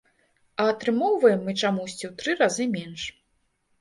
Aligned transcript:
А 0.61 0.65
атрымоўваем 0.71 1.39
мы 1.49 1.55
чамусьці 1.61 2.05
ў 2.09 2.13
тры 2.23 2.31
разы 2.43 2.65
менш. 2.77 3.01